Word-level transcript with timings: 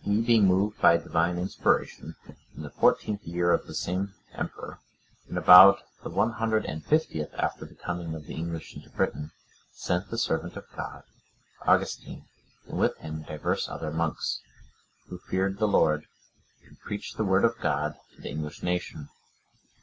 He, 0.00 0.22
being 0.22 0.46
moved 0.46 0.80
by 0.80 0.96
Divine 0.96 1.36
inspiration, 1.38 2.16
in 2.56 2.62
the 2.62 2.70
fourteenth 2.70 3.24
year 3.24 3.52
of 3.52 3.66
the 3.66 3.74
same 3.74 4.14
emperor, 4.32 4.78
and 5.28 5.36
about 5.36 5.82
the 6.02 6.08
one 6.08 6.30
hundred 6.32 6.64
and 6.64 6.82
fiftieth 6.82 7.28
after 7.34 7.66
the 7.66 7.74
coming 7.74 8.14
of 8.14 8.24
the 8.24 8.34
English 8.34 8.74
into 8.74 8.88
Britain, 8.88 9.32
sent 9.70 10.08
the 10.08 10.16
servant 10.16 10.56
of 10.56 10.64
God, 10.74 11.02
Augustine,(105) 11.66 12.70
and 12.70 12.78
with 12.78 12.96
him 13.00 13.20
divers 13.24 13.68
other 13.68 13.90
monks, 13.90 14.40
who 15.10 15.18
feared 15.18 15.58
the 15.58 15.68
Lord, 15.68 16.06
to 16.66 16.74
preach 16.76 17.12
the 17.12 17.24
Word 17.24 17.44
of 17.44 17.58
God 17.58 17.94
to 18.16 18.22
the 18.22 18.30
English 18.30 18.62
nation. 18.62 19.10